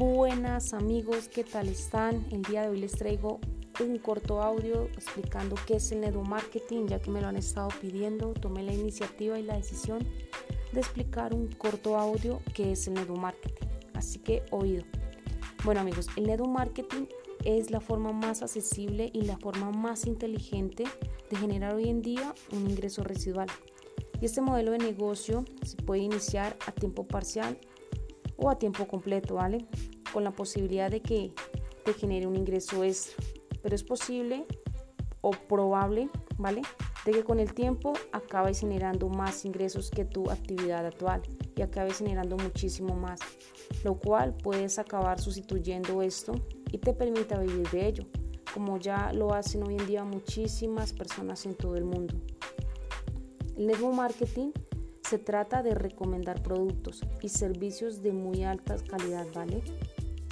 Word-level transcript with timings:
Buenas 0.00 0.72
amigos, 0.72 1.28
¿qué 1.28 1.44
tal 1.44 1.68
están? 1.68 2.24
El 2.30 2.40
día 2.40 2.62
de 2.62 2.68
hoy 2.68 2.80
les 2.80 2.92
traigo 2.92 3.38
un 3.80 3.98
corto 3.98 4.40
audio 4.40 4.84
explicando 4.84 5.56
qué 5.66 5.76
es 5.76 5.92
el 5.92 6.00
network 6.00 6.26
marketing, 6.26 6.86
ya 6.86 7.02
que 7.02 7.10
me 7.10 7.20
lo 7.20 7.28
han 7.28 7.36
estado 7.36 7.68
pidiendo. 7.82 8.32
Tomé 8.32 8.62
la 8.62 8.72
iniciativa 8.72 9.38
y 9.38 9.42
la 9.42 9.56
decisión 9.56 9.98
de 10.72 10.80
explicar 10.80 11.34
un 11.34 11.48
corto 11.48 11.98
audio 11.98 12.40
que 12.54 12.72
es 12.72 12.88
el 12.88 12.94
network 12.94 13.20
marketing. 13.20 13.66
Así 13.92 14.20
que 14.20 14.42
oído. 14.50 14.84
Bueno 15.66 15.82
amigos, 15.82 16.06
el 16.16 16.28
network 16.28 16.50
marketing 16.50 17.04
es 17.44 17.70
la 17.70 17.82
forma 17.82 18.10
más 18.10 18.40
accesible 18.40 19.10
y 19.12 19.20
la 19.26 19.36
forma 19.36 19.70
más 19.70 20.06
inteligente 20.06 20.84
de 21.28 21.36
generar 21.36 21.74
hoy 21.74 21.90
en 21.90 22.00
día 22.00 22.34
un 22.52 22.70
ingreso 22.70 23.04
residual. 23.04 23.48
Y 24.18 24.24
este 24.24 24.40
modelo 24.40 24.70
de 24.70 24.78
negocio 24.78 25.44
se 25.62 25.76
puede 25.76 26.00
iniciar 26.00 26.56
a 26.66 26.72
tiempo 26.72 27.06
parcial 27.06 27.58
o 28.40 28.48
a 28.48 28.58
tiempo 28.58 28.88
completo, 28.88 29.34
¿vale? 29.34 29.66
Con 30.12 30.24
la 30.24 30.30
posibilidad 30.32 30.90
de 30.90 31.00
que 31.00 31.32
te 31.84 31.94
genere 31.94 32.26
un 32.26 32.36
ingreso 32.36 32.84
extra. 32.84 33.22
Pero 33.62 33.74
es 33.74 33.84
posible 33.84 34.46
o 35.20 35.30
probable, 35.30 36.08
¿vale? 36.38 36.62
De 37.04 37.12
que 37.12 37.24
con 37.24 37.40
el 37.40 37.54
tiempo 37.54 37.92
acabes 38.12 38.60
generando 38.60 39.08
más 39.08 39.44
ingresos 39.44 39.90
que 39.90 40.04
tu 40.04 40.30
actividad 40.30 40.86
actual 40.86 41.22
y 41.56 41.62
acabes 41.62 41.98
generando 41.98 42.36
muchísimo 42.36 42.94
más, 42.94 43.20
lo 43.84 43.98
cual 43.98 44.34
puedes 44.34 44.78
acabar 44.78 45.20
sustituyendo 45.20 46.02
esto 46.02 46.32
y 46.72 46.78
te 46.78 46.92
permita 46.92 47.38
vivir 47.38 47.68
de 47.70 47.86
ello, 47.86 48.06
como 48.54 48.78
ya 48.78 49.12
lo 49.12 49.34
hacen 49.34 49.62
hoy 49.66 49.76
en 49.76 49.86
día 49.86 50.04
muchísimas 50.04 50.92
personas 50.92 51.44
en 51.46 51.54
todo 51.54 51.76
el 51.76 51.84
mundo. 51.84 52.14
El 53.56 53.66
network 53.66 53.94
marketing 53.94 54.52
se 55.02 55.18
trata 55.18 55.62
de 55.62 55.74
recomendar 55.74 56.42
productos 56.42 57.02
y 57.20 57.28
servicios 57.28 58.00
de 58.00 58.12
muy 58.12 58.44
alta 58.44 58.76
calidad, 58.88 59.26
¿vale? 59.34 59.62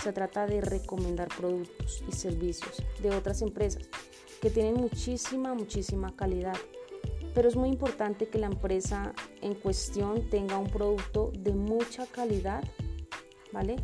Se 0.02 0.12
trata 0.12 0.46
de 0.46 0.60
recomendar 0.60 1.28
productos 1.28 2.02
y 2.08 2.12
servicios 2.12 2.82
de 3.02 3.10
otras 3.10 3.42
empresas 3.42 3.82
que 4.40 4.50
tienen 4.50 4.74
muchísima, 4.74 5.54
muchísima 5.54 6.14
calidad. 6.14 6.56
Pero 7.34 7.48
es 7.48 7.56
muy 7.56 7.68
importante 7.68 8.28
que 8.28 8.38
la 8.38 8.46
empresa 8.46 9.12
en 9.42 9.54
cuestión 9.54 10.28
tenga 10.30 10.58
un 10.58 10.70
producto 10.70 11.32
de 11.38 11.52
mucha 11.52 12.06
calidad, 12.06 12.64
¿vale? 13.52 13.76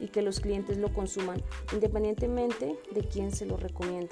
Y 0.00 0.08
que 0.08 0.22
los 0.22 0.40
clientes 0.40 0.78
lo 0.78 0.92
consuman 0.92 1.42
independientemente 1.72 2.78
de 2.92 3.08
quién 3.08 3.30
se 3.30 3.46
lo 3.46 3.56
recomiende. 3.56 4.10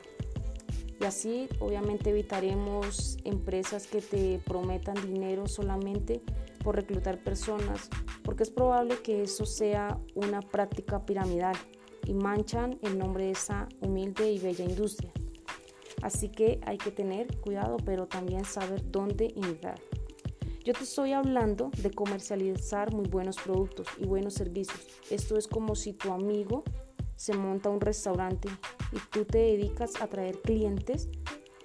Y 1.00 1.04
así 1.04 1.48
obviamente 1.60 2.10
evitaremos 2.10 3.16
empresas 3.24 3.86
que 3.86 4.02
te 4.02 4.38
prometan 4.44 4.94
dinero 5.06 5.46
solamente 5.46 6.20
por 6.62 6.76
reclutar 6.76 7.24
personas, 7.24 7.88
porque 8.22 8.42
es 8.42 8.50
probable 8.50 8.98
que 9.02 9.22
eso 9.22 9.46
sea 9.46 9.98
una 10.14 10.40
práctica 10.40 11.06
piramidal 11.06 11.56
y 12.06 12.12
manchan 12.12 12.78
el 12.82 12.98
nombre 12.98 13.24
de 13.24 13.30
esa 13.30 13.66
humilde 13.80 14.30
y 14.30 14.38
bella 14.38 14.64
industria. 14.64 15.10
Así 16.02 16.28
que 16.28 16.60
hay 16.66 16.76
que 16.76 16.90
tener 16.90 17.38
cuidado, 17.40 17.78
pero 17.78 18.06
también 18.06 18.44
saber 18.44 18.82
dónde 18.90 19.32
entrar. 19.36 19.80
Yo 20.64 20.74
te 20.74 20.84
estoy 20.84 21.12
hablando 21.12 21.70
de 21.78 21.90
comercializar 21.90 22.94
muy 22.94 23.08
buenos 23.08 23.36
productos 23.36 23.86
y 23.98 24.04
buenos 24.04 24.34
servicios. 24.34 24.86
Esto 25.10 25.38
es 25.38 25.46
como 25.46 25.74
si 25.74 25.94
tu 25.94 26.12
amigo 26.12 26.64
se 27.20 27.34
monta 27.34 27.68
un 27.68 27.82
restaurante 27.82 28.48
y 28.92 28.98
tú 29.10 29.26
te 29.26 29.36
dedicas 29.36 30.00
a 30.00 30.06
traer 30.06 30.40
clientes, 30.40 31.10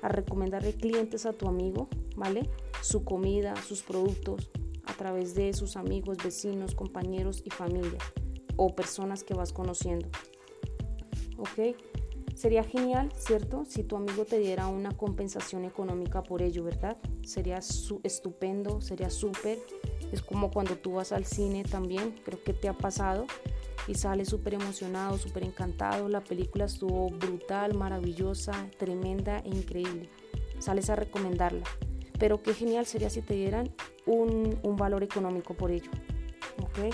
a 0.01 0.09
recomendarle 0.09 0.73
clientes 0.73 1.25
a 1.25 1.31
tu 1.31 1.47
amigo, 1.47 1.87
¿vale? 2.17 2.49
Su 2.81 3.05
comida, 3.05 3.55
sus 3.65 3.81
productos, 3.81 4.51
a 4.85 4.91
través 4.95 5.33
de 5.33 5.53
sus 5.53 5.77
amigos, 5.77 6.17
vecinos, 6.21 6.75
compañeros 6.75 7.41
y 7.45 7.51
familia 7.51 7.97
o 8.57 8.75
personas 8.75 9.23
que 9.23 9.33
vas 9.33 9.53
conociendo. 9.53 10.09
¿Ok? 11.37 11.77
Sería 12.35 12.65
genial, 12.65 13.13
¿cierto? 13.17 13.63
Si 13.63 13.83
tu 13.83 13.95
amigo 13.95 14.25
te 14.25 14.39
diera 14.39 14.67
una 14.67 14.91
compensación 14.91 15.63
económica 15.63 16.21
por 16.21 16.41
ello, 16.41 16.65
¿verdad? 16.65 16.97
Sería 17.23 17.59
estupendo, 18.03 18.81
sería 18.81 19.09
súper. 19.09 19.57
Es 20.11 20.21
como 20.21 20.51
cuando 20.51 20.75
tú 20.75 20.95
vas 20.95 21.13
al 21.13 21.23
cine 21.23 21.63
también, 21.63 22.13
creo 22.25 22.43
que 22.43 22.51
te 22.51 22.67
ha 22.67 22.73
pasado 22.73 23.25
y 23.87 23.95
sale 23.95 24.25
súper 24.25 24.55
emocionado, 24.55 25.17
súper 25.17 25.43
encantado. 25.43 26.09
La 26.09 26.21
película 26.21 26.65
estuvo 26.65 27.09
brutal, 27.09 27.75
maravillosa, 27.75 28.69
tremenda 28.77 29.39
e 29.39 29.49
increíble. 29.49 30.09
Sales 30.59 30.89
a 30.89 30.95
recomendarla. 30.95 31.63
Pero 32.19 32.41
qué 32.41 32.53
genial 32.53 32.85
sería 32.85 33.09
si 33.09 33.21
te 33.21 33.33
dieran 33.33 33.71
un, 34.05 34.57
un 34.63 34.75
valor 34.75 35.03
económico 35.03 35.53
por 35.53 35.71
ello. 35.71 35.91
¿Ok? 36.61 36.93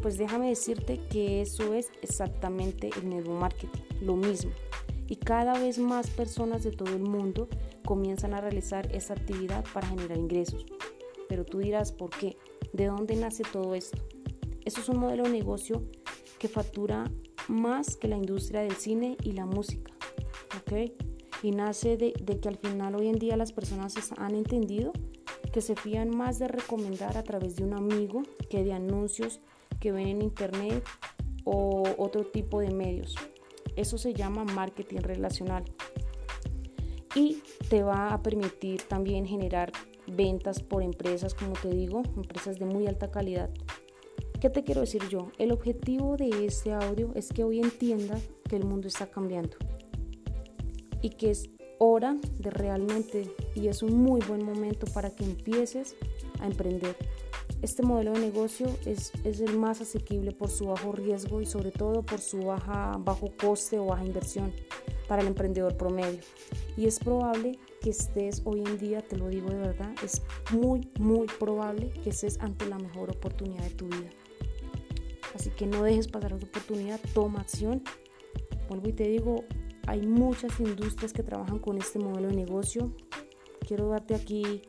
Pues 0.00 0.16
déjame 0.16 0.48
decirte 0.48 0.98
que 1.10 1.42
eso 1.42 1.74
es 1.74 1.90
exactamente 2.00 2.90
el 2.96 3.10
network 3.10 3.40
marketing, 3.40 3.82
lo 4.00 4.16
mismo. 4.16 4.52
Y 5.08 5.16
cada 5.16 5.58
vez 5.58 5.78
más 5.78 6.08
personas 6.08 6.62
de 6.62 6.70
todo 6.70 6.94
el 6.94 7.02
mundo 7.02 7.48
comienzan 7.84 8.32
a 8.32 8.40
realizar 8.40 8.94
esa 8.94 9.14
actividad 9.14 9.64
para 9.74 9.88
generar 9.88 10.16
ingresos. 10.16 10.64
Pero 11.28 11.44
tú 11.44 11.58
dirás, 11.58 11.92
¿por 11.92 12.10
qué? 12.10 12.36
¿De 12.72 12.86
dónde 12.86 13.16
nace 13.16 13.42
todo 13.52 13.74
esto? 13.74 13.98
Eso 14.64 14.80
es 14.80 14.88
un 14.88 14.98
modelo 14.98 15.24
de 15.24 15.30
negocio 15.30 15.82
que 16.40 16.48
factura 16.48 17.04
más 17.48 17.96
que 17.96 18.08
la 18.08 18.16
industria 18.16 18.62
del 18.62 18.72
cine 18.72 19.16
y 19.22 19.32
la 19.32 19.46
música. 19.46 19.92
¿ok? 20.56 20.90
Y 21.42 21.52
nace 21.52 21.96
de, 21.96 22.12
que 22.12 22.48
al 22.48 22.56
final 22.56 22.96
hoy 22.96 23.08
en 23.08 23.18
día 23.18 23.36
las 23.36 23.52
personas 23.52 23.94
han 24.16 24.34
entendido 24.34 24.92
que 25.52 25.60
se 25.60 25.76
fían 25.76 26.16
más 26.16 26.38
de 26.38 26.48
recomendar 26.48 27.16
a 27.16 27.22
través 27.22 27.56
de 27.56 27.64
un 27.64 27.74
amigo 27.74 28.22
que 28.48 28.64
de 28.64 28.72
anuncios 28.72 29.40
que 29.80 29.92
ven 29.92 30.08
en 30.08 30.22
internet 30.22 30.82
o 31.44 31.82
otro 31.98 32.24
tipo 32.24 32.60
de 32.60 32.70
medios. 32.70 33.16
Eso 33.76 33.98
se 33.98 34.14
llama 34.14 34.44
marketing 34.44 35.00
relacional. 35.00 35.64
Y 37.14 37.42
te 37.68 37.82
va 37.82 38.14
a 38.14 38.22
permitir 38.22 38.82
también 38.82 39.26
generar 39.26 39.72
ventas 40.06 40.62
por 40.62 40.82
empresas, 40.82 41.34
como 41.34 41.52
te 41.52 41.68
digo, 41.68 42.02
empresas 42.16 42.58
de 42.58 42.66
muy 42.66 42.86
alta 42.86 43.10
calidad. 43.10 43.50
¿Qué 44.40 44.48
te 44.48 44.64
quiero 44.64 44.80
decir 44.80 45.06
yo? 45.10 45.30
El 45.36 45.52
objetivo 45.52 46.16
de 46.16 46.46
este 46.46 46.72
audio 46.72 47.12
es 47.14 47.28
que 47.28 47.44
hoy 47.44 47.60
entienda 47.60 48.18
que 48.48 48.56
el 48.56 48.64
mundo 48.64 48.88
está 48.88 49.10
cambiando 49.10 49.58
y 51.02 51.10
que 51.10 51.30
es 51.30 51.50
hora 51.78 52.16
de 52.38 52.48
realmente, 52.48 53.34
y 53.54 53.68
es 53.68 53.82
un 53.82 54.02
muy 54.02 54.22
buen 54.22 54.42
momento 54.42 54.86
para 54.94 55.10
que 55.10 55.24
empieces 55.24 55.94
a 56.40 56.46
emprender. 56.46 56.96
Este 57.60 57.82
modelo 57.82 58.12
de 58.12 58.20
negocio 58.20 58.66
es, 58.86 59.12
es 59.24 59.40
el 59.40 59.58
más 59.58 59.82
asequible 59.82 60.32
por 60.32 60.48
su 60.48 60.68
bajo 60.68 60.92
riesgo 60.92 61.42
y 61.42 61.46
sobre 61.46 61.70
todo 61.70 62.02
por 62.02 62.20
su 62.20 62.38
baja, 62.38 62.96
bajo 62.98 63.30
coste 63.38 63.78
o 63.78 63.86
baja 63.86 64.06
inversión 64.06 64.54
para 65.06 65.20
el 65.20 65.28
emprendedor 65.28 65.76
promedio. 65.76 66.20
Y 66.78 66.86
es 66.86 66.98
probable 66.98 67.58
que 67.82 67.90
estés 67.90 68.40
hoy 68.46 68.60
en 68.60 68.78
día, 68.78 69.02
te 69.02 69.18
lo 69.18 69.28
digo 69.28 69.50
de 69.50 69.58
verdad, 69.58 69.92
es 70.02 70.22
muy, 70.50 70.88
muy 70.98 71.26
probable 71.26 71.90
que 72.02 72.08
estés 72.08 72.40
ante 72.40 72.66
la 72.66 72.78
mejor 72.78 73.10
oportunidad 73.10 73.64
de 73.64 73.70
tu 73.70 73.86
vida. 73.86 74.10
Así 75.40 75.48
que 75.48 75.66
no 75.66 75.82
dejes 75.82 76.06
pasar 76.06 76.34
esa 76.34 76.44
oportunidad, 76.44 77.00
toma 77.14 77.40
acción. 77.40 77.82
Vuelvo 78.68 78.90
y 78.90 78.92
te 78.92 79.08
digo, 79.08 79.44
hay 79.86 80.06
muchas 80.06 80.60
industrias 80.60 81.14
que 81.14 81.22
trabajan 81.22 81.58
con 81.60 81.78
este 81.78 81.98
modelo 81.98 82.28
de 82.28 82.34
negocio. 82.34 82.94
Quiero 83.66 83.88
darte 83.88 84.14
aquí 84.14 84.60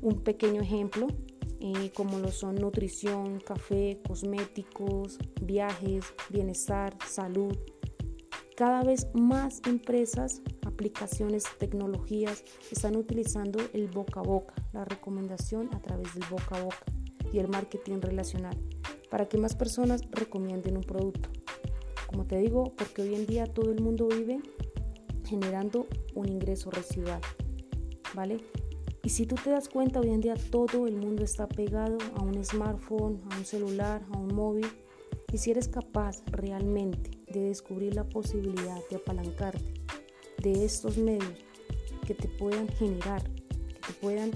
un 0.00 0.22
pequeño 0.22 0.62
ejemplo, 0.62 1.08
eh, 1.60 1.92
como 1.94 2.20
lo 2.20 2.32
son 2.32 2.54
nutrición, 2.54 3.38
café, 3.40 4.00
cosméticos, 4.08 5.18
viajes, 5.42 6.06
bienestar, 6.30 6.96
salud. 7.06 7.54
Cada 8.56 8.84
vez 8.84 9.08
más 9.12 9.60
empresas, 9.66 10.40
aplicaciones, 10.64 11.44
tecnologías 11.58 12.44
están 12.70 12.96
utilizando 12.96 13.58
el 13.74 13.88
boca 13.88 14.20
a 14.20 14.22
boca, 14.22 14.54
la 14.72 14.86
recomendación 14.86 15.68
a 15.74 15.82
través 15.82 16.14
del 16.14 16.24
boca 16.30 16.56
a 16.56 16.62
boca 16.62 16.86
y 17.30 17.40
el 17.40 17.48
marketing 17.48 18.00
relacional 18.00 18.58
para 19.10 19.28
que 19.28 19.38
más 19.38 19.54
personas 19.54 20.02
recomienden 20.10 20.76
un 20.76 20.84
producto. 20.84 21.28
Como 22.06 22.24
te 22.24 22.38
digo, 22.38 22.72
porque 22.76 23.02
hoy 23.02 23.14
en 23.14 23.26
día 23.26 23.46
todo 23.46 23.70
el 23.70 23.80
mundo 23.80 24.08
vive 24.08 24.40
generando 25.24 25.86
un 26.14 26.28
ingreso 26.28 26.70
residual, 26.70 27.20
¿vale? 28.14 28.38
Y 29.02 29.10
si 29.10 29.26
tú 29.26 29.36
te 29.36 29.50
das 29.50 29.68
cuenta, 29.68 30.00
hoy 30.00 30.10
en 30.10 30.20
día 30.20 30.34
todo 30.50 30.86
el 30.86 30.96
mundo 30.96 31.22
está 31.22 31.48
pegado 31.48 31.98
a 32.16 32.22
un 32.22 32.44
smartphone, 32.44 33.20
a 33.30 33.36
un 33.36 33.44
celular, 33.44 34.02
a 34.12 34.18
un 34.18 34.34
móvil. 34.34 34.66
Y 35.32 35.38
si 35.38 35.50
eres 35.50 35.68
capaz 35.68 36.22
realmente 36.26 37.10
de 37.30 37.40
descubrir 37.40 37.94
la 37.94 38.04
posibilidad 38.04 38.80
de 38.90 38.96
apalancarte 38.96 39.74
de 40.42 40.64
estos 40.64 40.96
medios 40.98 41.44
que 42.06 42.14
te 42.14 42.28
puedan 42.28 42.68
generar, 42.68 43.22
que 43.22 43.80
te 43.86 43.92
puedan 44.00 44.30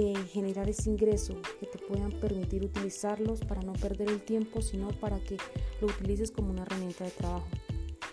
eh, 0.00 0.14
generar 0.30 0.70
ese 0.70 0.90
ingreso, 0.90 1.34
que 1.58 1.66
te 1.66 1.76
puedan 1.76 2.12
permitir 2.20 2.64
utilizarlos 2.64 3.40
para 3.40 3.62
no 3.62 3.72
perder 3.72 4.08
el 4.08 4.22
tiempo, 4.22 4.62
sino 4.62 4.90
para 4.90 5.18
que 5.18 5.38
lo 5.80 5.88
utilices 5.88 6.30
como 6.30 6.52
una 6.52 6.62
herramienta 6.62 7.02
de 7.02 7.10
trabajo. 7.10 7.48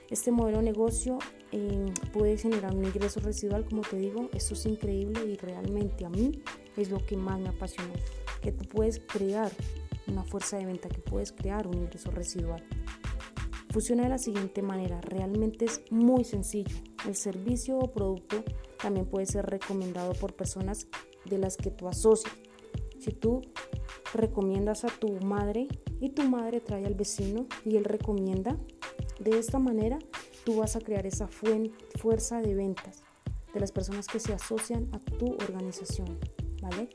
Este 0.10 0.32
modelo 0.32 0.58
de 0.58 0.64
negocio 0.64 1.20
eh, 1.52 1.86
puede 2.12 2.40
generar 2.40 2.76
un 2.76 2.86
ingreso 2.86 3.20
residual, 3.20 3.66
como 3.66 3.84
te 3.84 3.98
digo, 3.98 4.32
esto 4.34 4.56
es 4.56 4.66
increíble 4.66 5.28
y 5.28 5.36
realmente 5.36 6.06
a 6.06 6.10
mí 6.10 6.32
es 6.76 6.90
lo 6.90 7.06
que 7.06 7.18
más 7.18 7.40
me 7.40 7.50
apasiona, 7.50 7.94
que 8.42 8.52
tú 8.52 8.66
puedes 8.68 9.00
crear 9.00 9.52
una 10.08 10.24
fuerza 10.24 10.58
de 10.58 10.66
venta, 10.66 10.90
que 10.90 11.02
puedes 11.02 11.34
crear 11.34 11.68
un 11.68 11.76
ingreso 11.76 12.10
residual. 12.10 12.64
Funciona 13.70 14.04
de 14.04 14.10
la 14.10 14.18
siguiente 14.18 14.64
manera, 14.64 15.02
realmente 15.02 15.66
es 15.66 15.84
muy 15.92 16.24
sencillo. 16.24 16.76
El 17.06 17.14
servicio 17.14 17.78
o 17.78 17.92
producto 17.92 18.44
también 18.82 19.06
puede 19.06 19.28
ser 19.28 19.46
recomendado 19.46 20.14
por 20.14 20.34
personas 20.34 20.88
de 21.30 21.38
las 21.38 21.58
que 21.58 21.72
tú 21.72 21.88
asocias. 21.88 22.34
Si 23.00 23.12
tú 23.12 23.42
recomiendas 24.14 24.86
a 24.86 24.88
tu 24.88 25.20
madre 25.20 25.68
y 26.00 26.10
tu 26.10 26.24
madre 26.24 26.62
trae 26.62 26.86
al 26.86 26.96
vecino 26.96 27.48
y 27.64 27.78
él 27.78 27.84
recomienda, 27.84 28.58
de 29.20 29.38
esta 29.38 29.60
manera 29.60 30.00
tú 30.44 30.58
vas 30.58 30.76
a 30.76 30.80
crear 30.80 31.06
esa 31.06 31.28
fuerza 31.28 32.42
de 32.42 32.56
ventas 32.56 33.04
de 33.54 33.60
las 33.60 33.72
personas 33.72 34.08
que 34.08 34.20
se 34.20 34.34
asocian 34.34 34.90
a 34.94 35.00
tu 35.00 35.34
organización, 35.34 36.20
¿vale? 36.62 36.90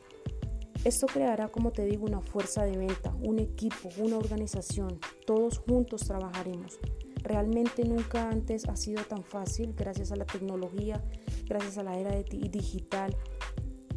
Esto 0.84 1.06
creará, 1.06 1.48
como 1.48 1.72
te 1.72 1.84
digo, 1.84 2.06
una 2.06 2.20
fuerza 2.20 2.64
de 2.64 2.76
venta, 2.76 3.14
un 3.22 3.38
equipo, 3.38 3.90
una 3.98 4.16
organización. 4.16 4.98
Todos 5.26 5.58
juntos 5.58 6.02
trabajaremos. 6.06 6.78
Realmente 7.22 7.84
nunca 7.84 8.30
antes 8.30 8.66
ha 8.66 8.76
sido 8.76 9.02
tan 9.04 9.22
fácil 9.22 9.74
gracias 9.76 10.10
a 10.10 10.16
la 10.16 10.24
tecnología, 10.24 11.04
gracias 11.46 11.76
a 11.76 11.82
la 11.82 11.98
era 11.98 12.14
digital. 12.22 13.14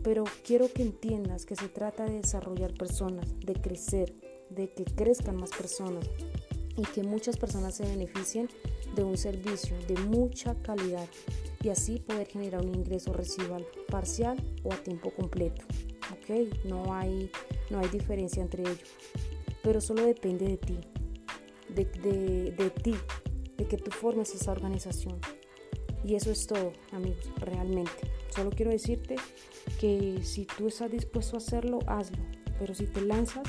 Pero 0.03 0.25
quiero 0.43 0.71
que 0.71 0.81
entiendas 0.81 1.45
que 1.45 1.55
se 1.55 1.69
trata 1.69 2.05
de 2.05 2.17
desarrollar 2.21 2.73
personas, 2.73 3.39
de 3.39 3.53
crecer, 3.53 4.13
de 4.49 4.69
que 4.69 4.83
crezcan 4.83 5.37
más 5.37 5.51
personas 5.51 6.09
y 6.75 6.83
que 6.83 7.03
muchas 7.03 7.37
personas 7.37 7.75
se 7.75 7.85
beneficien 7.85 8.49
de 8.95 9.03
un 9.03 9.17
servicio 9.17 9.75
de 9.87 9.95
mucha 10.01 10.55
calidad 10.61 11.07
y 11.61 11.69
así 11.69 11.99
poder 11.99 12.27
generar 12.27 12.65
un 12.65 12.75
ingreso 12.75 13.13
residual 13.13 13.65
parcial 13.87 14.37
o 14.63 14.73
a 14.73 14.77
tiempo 14.77 15.11
completo. 15.11 15.63
No 16.65 16.93
hay, 16.93 17.29
no 17.69 17.79
hay 17.79 17.87
diferencia 17.89 18.41
entre 18.41 18.63
ellos. 18.63 18.89
Pero 19.61 19.81
solo 19.81 20.05
depende 20.05 20.45
de 20.45 20.57
ti, 20.57 20.79
de, 21.69 21.85
de 22.51 22.69
ti, 22.69 22.95
de 23.57 23.67
que 23.67 23.77
tú 23.77 23.91
formes 23.91 24.33
esa 24.33 24.51
organización. 24.51 25.19
Y 26.03 26.15
eso 26.15 26.31
es 26.31 26.45
todo, 26.47 26.73
amigos, 26.91 27.29
realmente. 27.37 28.11
Solo 28.35 28.49
quiero 28.49 28.71
decirte 28.71 29.15
que 29.79 30.19
si 30.23 30.45
tú 30.45 30.67
estás 30.67 30.91
dispuesto 30.91 31.35
a 31.35 31.37
hacerlo, 31.37 31.79
hazlo. 31.87 32.17
Pero 32.59 32.73
si 32.73 32.85
te 32.85 33.01
lanzas, 33.01 33.43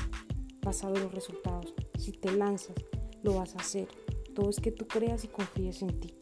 vas 0.61 0.83
a 0.83 0.89
los 0.89 1.13
resultados. 1.13 1.73
Si 1.97 2.11
te 2.11 2.31
lanzas, 2.31 2.75
lo 3.23 3.35
vas 3.35 3.55
a 3.55 3.59
hacer. 3.59 3.87
Todo 4.33 4.49
es 4.49 4.59
que 4.59 4.71
tú 4.71 4.87
creas 4.87 5.23
y 5.23 5.27
confíes 5.27 5.81
en 5.81 5.99
ti. 5.99 6.15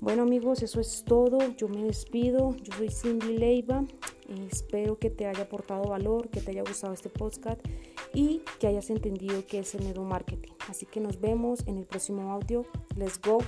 Bueno 0.00 0.22
amigos, 0.22 0.62
eso 0.62 0.80
es 0.80 1.04
todo. 1.04 1.38
Yo 1.56 1.68
me 1.68 1.84
despido. 1.84 2.56
Yo 2.56 2.72
soy 2.76 2.88
Cindy 2.88 3.36
Leiva. 3.36 3.84
Espero 4.50 4.98
que 4.98 5.10
te 5.10 5.26
haya 5.26 5.42
aportado 5.42 5.88
valor, 5.88 6.30
que 6.30 6.40
te 6.40 6.52
haya 6.52 6.62
gustado 6.62 6.92
este 6.92 7.10
podcast 7.10 7.60
y 8.14 8.42
que 8.58 8.68
hayas 8.68 8.90
entendido 8.90 9.44
qué 9.46 9.58
es 9.60 9.74
el 9.74 10.00
marketing. 10.00 10.52
Así 10.68 10.86
que 10.86 11.00
nos 11.00 11.20
vemos 11.20 11.66
en 11.66 11.78
el 11.78 11.86
próximo 11.86 12.30
audio. 12.30 12.64
Let's 12.96 13.20
go. 13.20 13.38